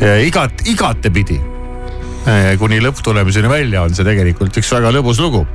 [0.00, 1.40] igat, igatepidi.
[2.58, 5.46] kuni lõpptulemuseni välja on see tegelikult üks väga lõbus lugu,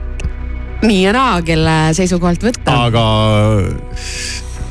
[0.84, 2.82] nii ja naa, kelle seisukohalt võtta.
[2.88, 3.06] aga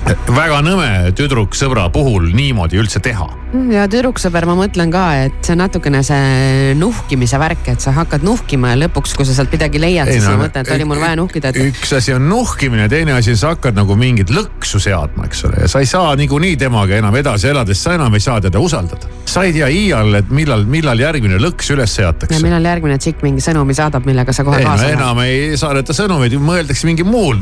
[0.07, 3.27] väga nõme tüdruksõbra puhul niimoodi üldse teha.
[3.73, 8.23] ja tüdruksõber, ma mõtlen ka, et see on natukene see nuhkimise värk, et sa hakkad
[8.27, 11.17] nuhkima ja lõpuks, kui sa sealt midagi leiad, siis sa mõtled, et oli mul vaja
[11.19, 15.45] nuhkida, et üks asi on nuhkimine, teine asi sa hakkad nagu mingit lõksu seadma, eks
[15.49, 18.63] ole, ja sa ei saa niikuinii temaga enam edasi elades, sa enam ei saa teda
[18.63, 19.11] usaldada.
[19.27, 22.43] sa ei tea iial, et millal, millal järgmine lõks üles ja seatakse.
[22.45, 25.01] millal järgmine tšikk mingi sõnumi saadab, millega sa kohe ei no kaasa lähed.
[25.01, 27.35] enam ei saadeta sõnumeid, mõeldakse mingi muu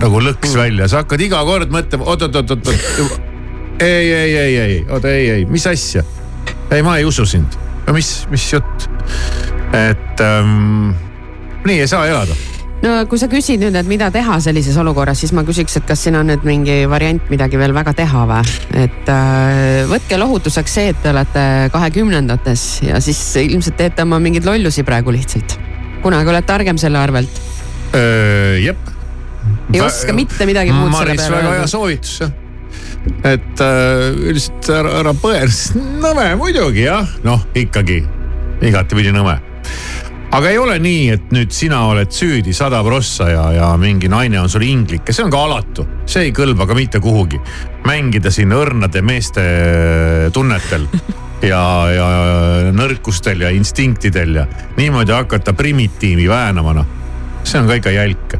[0.00, 0.58] nagu lõks Mm.
[0.58, 3.20] välja, sa hakkad iga kord mõtlema oot-oot-oot-oot.
[3.80, 6.04] ei, ei, ei, ei, oota, ei, ei, mis asja?
[6.70, 7.58] ei, ma ei usu sind.
[7.86, 8.88] no mis, mis jutt?
[9.74, 10.94] et ähm,
[11.66, 12.36] nii ei saa elada
[12.84, 16.04] no kui sa küsid nüüd, et mida teha sellises olukorras, siis ma küsiks, et kas
[16.04, 18.56] siin on nüüd mingi variant midagi veel väga teha või?
[18.84, 24.46] et äh, võtke lohutuseks see, et te olete kahekümnendates ja siis ilmselt teete oma mingeid
[24.48, 25.58] lollusi praegu lihtsalt.
[26.04, 27.40] kunagi oled targem selle arvelt.
[28.62, 28.90] jep.
[29.74, 32.34] Ei oska mitte midagi muud selle Maris, peale väga hea soovitus jah.
[33.30, 35.40] et äh, üldiselt ära, ära põe,
[36.04, 38.02] nõme muidugi jah, noh ikkagi
[38.64, 39.34] igatepidi nõme.
[40.34, 44.40] aga ei ole nii, et nüüd sina oled süüdi sada prossa ja, ja mingi naine
[44.40, 47.40] on sul inglik ja see on ka alatu, see ei kõlba ka mitte kuhugi.
[47.86, 49.44] mängida siin õrnade meeste
[50.32, 50.88] tunnetel
[51.52, 52.08] ja, ja
[52.74, 56.90] nõrkustel ja instinktidel ja niimoodi hakata primitiivi väänama, noh,
[57.44, 58.36] see on ka ikka jälk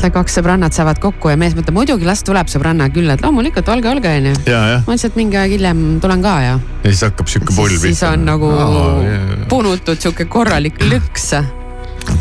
[0.00, 3.68] Need kaks sõbrannat saavad kokku ja mees mõtleb muidugi las tuleb sõbranna külla, et loomulikult
[3.68, 4.32] olge, olge onju.
[4.48, 8.02] ma lihtsalt mingi aeg hiljem tulen ka ja ja siis hakkab sihuke pull siis, siis
[8.08, 11.28] on nagu Aa, punutud sihuke korralik lõks.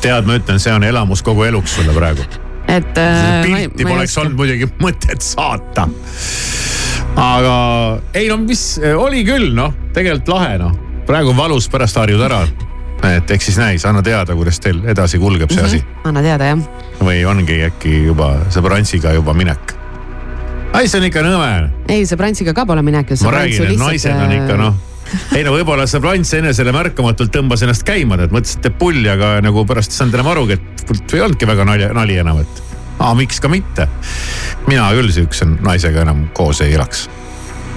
[0.03, 2.27] tead, ma ütlen, see on elamus kogu eluks sulle praegu.
[2.67, 3.43] et äh,.
[3.47, 5.87] pilti poleks olnud muidugi mõtet saata.
[7.15, 7.55] aga
[8.13, 10.75] ei no mis, oli küll noh, tegelikult lahe noh,
[11.07, 12.43] praegu valus, pärast harjud ära.
[13.07, 16.63] Et eks siis näis, anna teada, kuidas teil edasi kulgeb see asi anna teada jah.
[16.99, 19.73] või ongi äkki juba sõbrantsiga juba minek.
[20.73, 21.49] ai, see on ikka nõme
[21.87, 23.15] ei, sõbrantsiga ka pole minek.
[23.23, 24.79] ma räägin, et naised on ikka noh.
[25.37, 29.65] ei no võib-olla sõbrants enesele märkamatult tõmbas ennast käima, et mõtles, et pulli, aga nagu
[29.69, 32.63] pärast ei saanud enam arugi, et ei olnudki väga nali, nali enam, et
[32.99, 33.87] aa, miks ka mitte.
[34.67, 37.07] mina küll sihukese naisega enam koos ei elaks.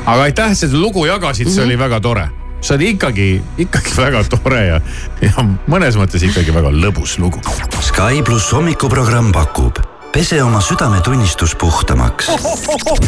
[0.04, 2.28] aga aitäh, seda lugu jagasid, see oli väga tore.
[2.62, 3.28] See oli ikkagi,
[3.66, 4.80] ikkagi väga tore ja,
[5.20, 7.42] ja mõnes mõttes ikkagi väga lõbus lugu.
[7.82, 9.82] Sky pluss hommikuprogramm pakub
[10.12, 12.28] pese oma südametunnistus puhtamaks.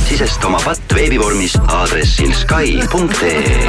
[0.08, 3.68] sisesta oma patt veebivormis aadressil Sky.ee.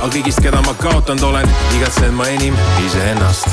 [0.01, 3.45] aga kõigist, keda ma kaotanud olen, igatsen ma enim iseennast.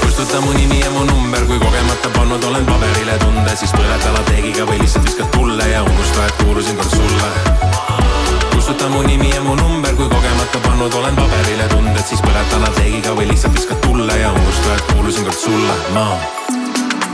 [0.00, 4.66] kustuta mu nimi ja mu number, kui kogemata pannud olen paberile tunde, siis põleta lateegiga
[4.66, 7.30] või lihtsalt viskad tulle ja unusta, et kuulusin kord sulle.
[8.54, 13.14] kustuta mu nimi ja mu number, kui kogemata pannud olen paberile tunded, siis põleta lateegiga
[13.14, 16.08] või lihtsalt viskad tulle ja unusta, et kuulusin kord sulle, ma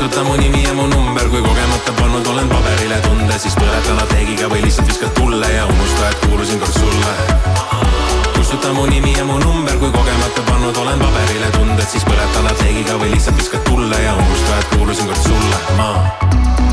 [0.00, 4.48] kustuta mu nimi ja mu number, kui kogemata pannud olen paberile tunde, siis põleta lateegiga
[4.48, 9.38] või lihtsalt viskad tulle ja unusta, et kuulusin kord sulle kustuta mu nimi ja mu
[9.38, 13.98] number, kui kogemata pannud olen paberile tunded, siis põled talad leegiga või lihtsalt viskad tulle
[14.02, 15.88] ja unusta, et kuulusin kord sulle, ma.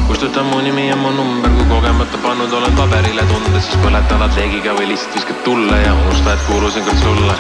[0.08, 4.36] kustuta mu nimi ja mu number, kui kogemata pannud olen paberile tunded, siis põled talad
[4.40, 7.36] leegiga või lihtsalt viskad tulle ja unusta, et kuulusin kord sulle.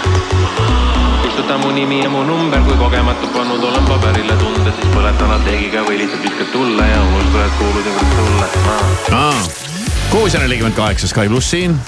[1.22, 5.47] kustuta mu nimi ja mu number, kui kogemata pannud olen paberile tunded, siis põled talad
[5.49, 8.78] leegiga või lihtsalt viskad tulle ja unusta, et kuulusin kord sulle, ma
[9.24, 9.66] ah
[10.12, 11.80] kuus ja nelikümmend kaheksa Sky pluss siin.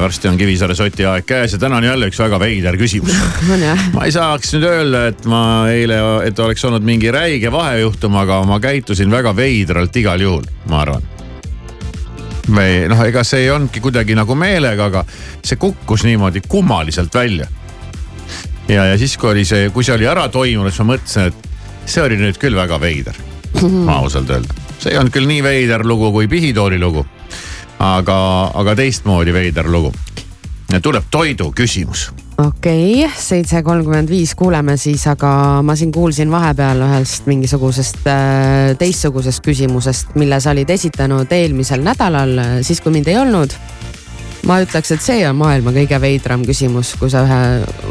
[0.00, 3.14] varsti on Kivisaare soti aeg käes ja täna on jälle üks väga veider küsimus.
[3.68, 3.84] jah?
[3.94, 5.40] ma ei saaks nüüd öelda, et ma
[5.72, 5.98] eile,
[6.28, 11.08] et oleks olnud mingi räige vahejuhtum, aga ma käitusin väga veidralt igal juhul, ma arvan.
[12.50, 15.04] või noh, ega see ei olnudki kuidagi nagu meelega, aga
[15.40, 17.48] see kukkus niimoodi kummaliselt välja.
[18.68, 21.90] ja, ja siis, kui oli see, kui see oli ära toimunud, siis ma mõtlesin, et
[21.90, 23.24] see oli nüüd küll väga veider,
[23.88, 24.62] ausalt öelda.
[24.78, 27.06] see ei olnud küll nii veider lugu kui Pihitooli lugu,
[27.78, 28.18] aga,
[28.54, 29.92] aga teistmoodi veider lugu.
[30.82, 36.82] tuleb toidu küsimus okei okay,, seitse kolmkümmend viis kuuleme siis, aga ma siin kuulsin vahepeal
[36.86, 42.34] ühest mingisugusest äh, teistsugusest küsimusest, mille sa olid esitanud eelmisel nädalal,
[42.66, 43.54] siis kui mind ei olnud.
[44.44, 47.38] ma ütleks, et see on maailma kõige veidram küsimus, kui sa ühe,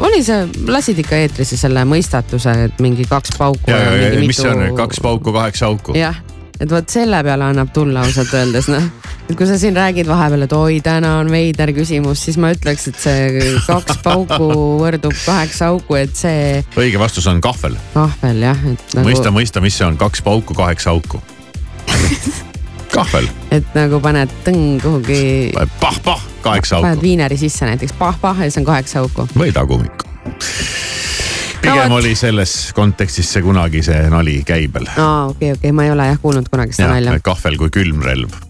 [0.06, 3.70] oli see, lasid ikka eetrisse selle mõistatuse, et mingi kaks pauku.
[3.70, 5.96] ja, ja, ja mis see on, kaks pauku, kaheksa auku?
[5.98, 6.20] jah,
[6.60, 8.84] et vot selle peale annab tulla ausalt öeldes noh,
[9.26, 12.86] et kui sa siin räägid vahepeal, et oi, täna on veider küsimus, siis ma ütleks,
[12.90, 14.50] et see kaks pauku
[14.82, 19.08] võrdub kaheksa auku, et see õige vastus on kahvel kahvel jah, et nagu....
[19.08, 21.22] mõista, mõista, mis see on, kaks pauku, kaheksa auku.
[22.94, 25.22] kahvel, et nagu paned tõng kuhugi,
[25.82, 29.26] pah-pah, kaheksa paned auku viineri sisse näiteks pah-pah ja siis on kaheksa auku.
[29.34, 30.06] või tagumik.
[31.64, 34.88] Pigem No oli selles kontekstis see kunagi see nali käibel.
[34.96, 37.16] aa, okei, okei, ma ei ole jah kuulnud kunagi seda nalja.
[37.24, 38.42] kahvel kui külmrelv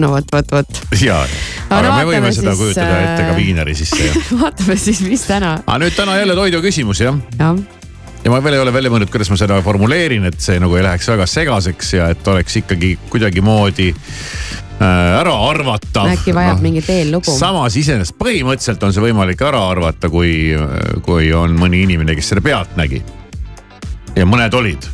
[0.00, 0.80] no vot, vot, vot.
[1.00, 1.20] ja,
[1.68, 4.18] Aga no me võime seda siis, kujutada ette ka äh, viineri sisse jah.
[4.42, 7.18] vaatame siis, mis täna, aga nüüd täna jälle toidu küsimus jah.
[7.38, 7.58] jah.
[8.24, 10.86] ja ma veel ei ole välja mõelnud, kuidas ma seda formuleerin, et see nagu ei
[10.86, 16.08] läheks väga segaseks ja et oleks ikkagi kuidagimoodi äh, ära arvatav.
[16.12, 16.62] äkki vajab no.
[16.62, 17.36] mingit eellugu.
[17.36, 20.32] samas iseenesest põhimõtteliselt on see võimalik ära arvata, kui,
[21.06, 23.02] kui on mõni inimene, kes selle pealt nägi.
[24.16, 24.88] ja mõned olid.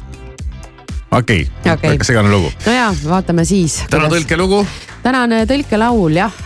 [1.10, 1.72] okei okay.
[1.72, 1.94] Okei.
[1.94, 2.52] väga segane lugu.
[2.66, 3.80] no ja vaatame siis.
[3.90, 4.62] täna tõlkelugu.
[5.02, 6.36] tänane tõlkelaul jah,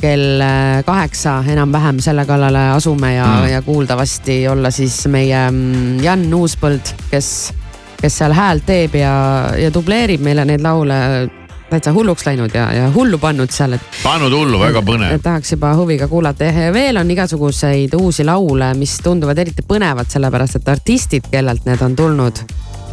[0.00, 5.98] kell äh, kaheksa enam-vähem selle kallale asume ja mm., ja kuuldavasti olla siis meie mm,
[6.02, 7.52] Jan Uuspõld, kes,
[8.00, 9.12] kes seal häält teeb ja,
[9.58, 11.28] ja dubleerib meile neid laule
[11.70, 15.18] täitsa hulluks läinud ja, ja hullu pannud seal, et pannud hullu, väga põnev.
[15.22, 20.60] tahaks juba huviga kuulata ja veel on igasuguseid uusi laule, mis tunduvad eriti põnevad, sellepärast
[20.60, 22.44] et artistid, kellelt need on tulnud,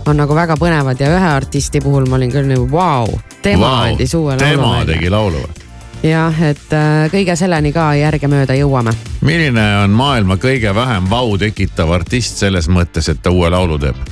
[0.05, 3.07] on nagu väga põnevad ja ühe artisti puhul ma olin küll nagu vau,
[3.41, 4.89] tema wow, andis uue laulu tema välja.
[4.93, 5.63] tegi laulu või?
[6.09, 8.93] jah, et äh, kõige selleni ka järgemööda jõuame.
[9.21, 14.03] milline on maailma kõige vähem vau tekitav artist selles mõttes, et ta uue laulu teeb?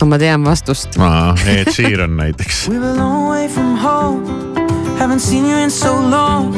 [0.00, 0.96] No ma tean vastust.
[1.46, 2.68] Ed Sheeran näiteks.
[2.68, 4.22] We're a long way from home.
[4.98, 6.52] Haven't seen you in so long.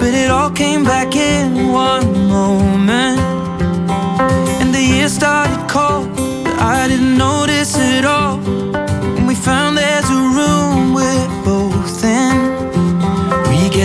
[0.00, 3.20] But it all came back in one moment.
[4.60, 6.08] And the year started cold.
[6.44, 8.19] But I didn't notice it all.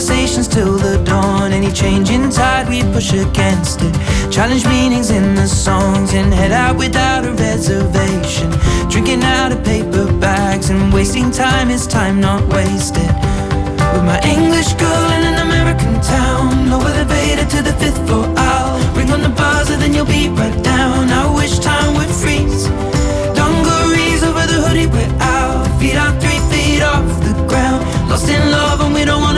[0.00, 1.52] Conversations till the dawn.
[1.52, 3.92] Any change in tide, we push against it.
[4.32, 8.50] Challenge meanings in the songs and head out without a reservation.
[8.88, 13.12] Drinking out of paper bags and wasting time is time not wasted.
[13.92, 16.70] With my English girl in an American town.
[16.70, 18.24] No elevator to the fifth floor.
[18.38, 21.10] I'll ring on the buzzer, then you'll be right down.
[21.10, 22.64] I wish time would freeze.
[23.36, 25.68] Dungarees over the hoodie, we're out.
[25.78, 27.84] Feet are three feet off the ground.
[28.08, 28.99] Lost in love and we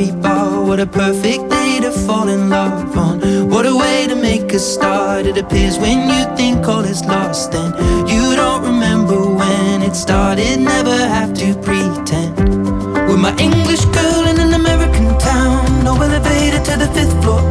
[0.00, 0.64] Bowery Bar.
[0.64, 3.20] What a perfect day to fall in love on.
[3.50, 5.26] What a way to make a start.
[5.26, 7.72] It appears when you think all is lost, then
[8.08, 10.60] you don't remember when it started.
[10.60, 12.36] Never have to pretend.
[13.08, 17.49] With my English girl in an American town, no elevator to the fifth floor.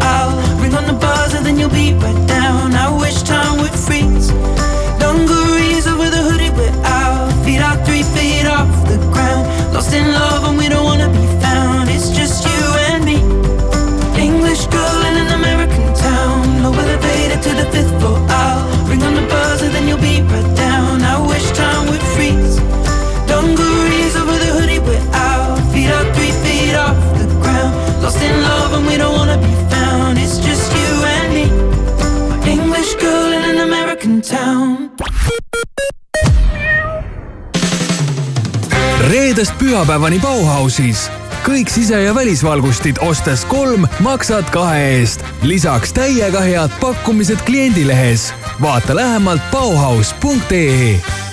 [39.40, 41.06] Reedest pühapäevani Bauhausis
[41.46, 45.24] kõik sise- ja välisvalgustid ostes kolm, maksad kahe eest.
[45.42, 48.34] lisaks täiega head pakkumised kliendilehes.
[48.62, 51.29] vaata lähemalt Bauhaus.ee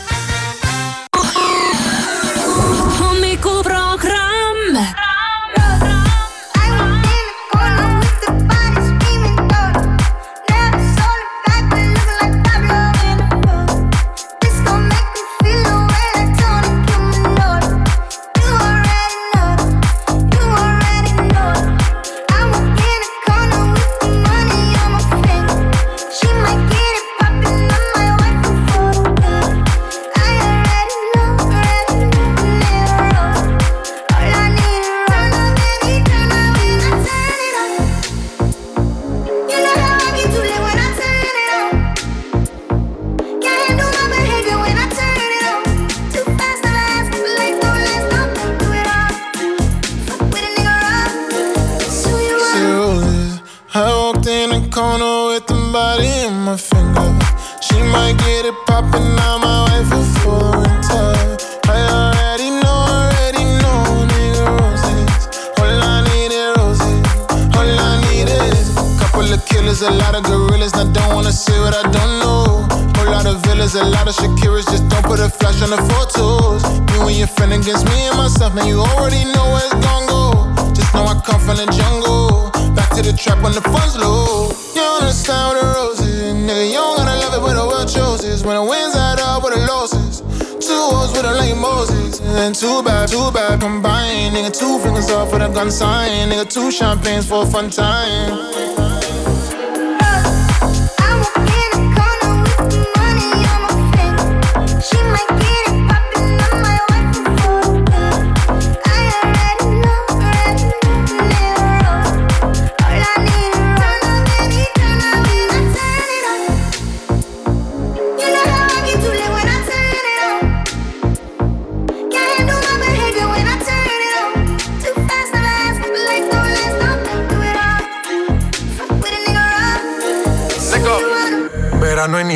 [88.47, 90.20] When the wins add up with the losses.
[90.64, 92.20] Two O's with a like Moses.
[92.20, 94.36] And two bad, two bad combined.
[94.36, 96.30] Nigga, two fingers off with a gun sign.
[96.30, 98.95] Nigga, two champagnes for a fun time.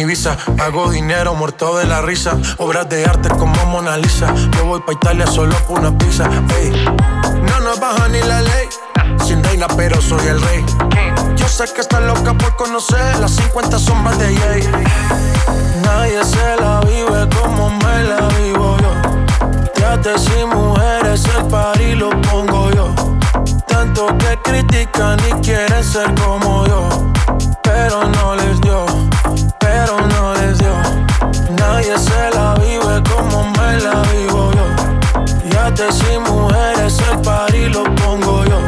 [0.00, 2.34] En Ibiza, hago dinero muerto de la risa.
[2.56, 4.34] Obras de arte como Mona Lisa.
[4.56, 6.26] Yo voy pa' Italia solo por una pizza.
[6.26, 8.66] No nos baja ni la ley.
[9.22, 10.64] Sin reina, pero soy el rey.
[11.36, 14.62] Yo sé que está loca por conocer las 50 sombras de Jay.
[15.84, 18.92] Nadie se la vive como me la vivo yo.
[19.74, 22.94] Trates y mujeres, el party lo pongo yo.
[23.68, 26.88] Tanto que critican y quieren ser como yo.
[27.62, 28.86] Pero no les dio,
[29.80, 30.74] pero no les dio.
[31.58, 34.66] Nadie se la vive como me la vivo yo.
[35.50, 38.60] Yates y mujeres, el party lo pongo yo.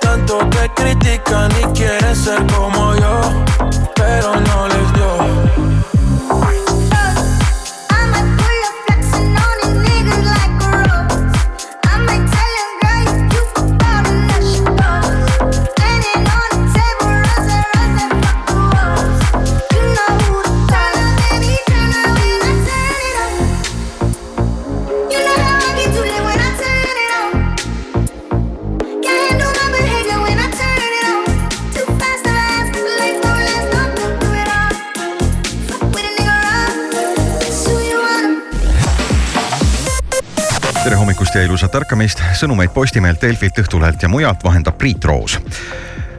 [0.00, 3.20] Tanto que critican y quieren ser como yo.
[3.94, 4.77] Pero no les
[41.38, 45.38] ja ilusat ärkamist, sõnumeid Postimehelt, Delfilt, Õhtulehelt ja mujalt vahendab Priit Roos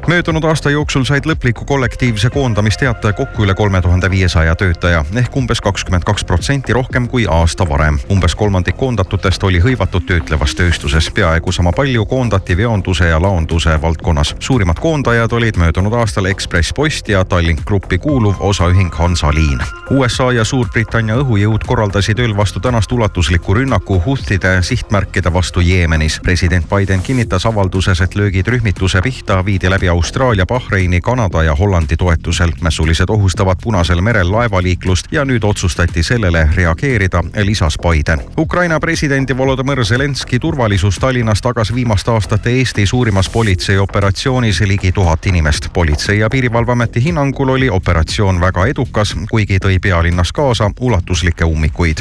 [0.10, 5.62] möödunud aasta jooksul said lõpliku kollektiivse koondamisteate kokku üle kolme tuhande viiesaja töötaja ehk umbes
[5.62, 8.00] kakskümmend kaks protsenti rohkem kui aasta varem.
[8.12, 14.36] umbes kolmandik koondatutest oli hõivatud töötlevas tööstuses, peaaegu sama palju koondati veonduse ja laonduse valdkonnas.
[14.40, 19.60] suurimad koondajad olid möödunud aastal Ekspress Post ja Tallink Grupi kuuluv osaühing Hansaliin.
[19.92, 26.20] USA ja Suurbritannia õhujõud korraldasid ööl vastu tänast ulatusliku rünnaku Houthide sihtmärkide vastu Jeemenis.
[26.24, 31.98] president Biden kinnitas avalduses, et löögid rühmituse pihta viidi läbi Austraalia, Bahreini, Kanada ja Hollandi
[31.98, 32.52] toetusel.
[32.62, 38.22] mässulised ohustavad Punasel merel laevaliiklust ja nüüd otsustati sellele reageerida, lisas Biden.
[38.38, 45.68] Ukraina presidendi Volodõmõr Zelenski turvalisus Tallinnas tagas viimaste aastate Eesti suurimas politseioperatsioonis ligi tuhat inimest.
[45.74, 51.98] politsei ja piirivalveameti hinnangul oli operatsioon väga edukas, kuigi tõi pealinnas kaasa ulatuslikke ummikuid.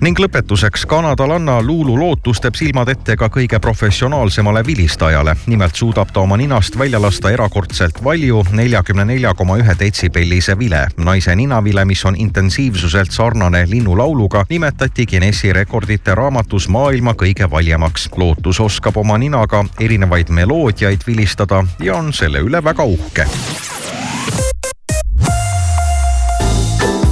[0.00, 5.36] ning lõpetuseks kanadalanna Lulu lootus teeb silmad ette ka kõige professionaalsemale vilistajale.
[5.46, 10.86] nimelt suudab ta oma ninast välja lasta erakordselt valju neljakümne nelja koma ühe detsibellise vile.
[10.96, 18.08] naise ninavile, mis on intensiivsuselt sarnane linnulauluga, nimetati Guinessi rekordite raamatus maailma kõige valjemaks.
[18.16, 23.26] lootus oskab oma ninaga erinevaid meloodiaid vilistada ja on selle üle väga uhke.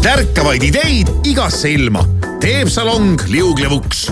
[0.02, 2.04] tärkavaid ideid igasse ilma
[2.40, 4.06] teeb salong liuglevuks.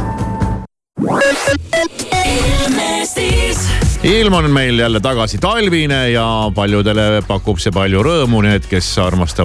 [4.07, 9.37] Ilm on meil jälle tagasi talvine ja paljudele pakub see palju rõõmu, need, kes armastavad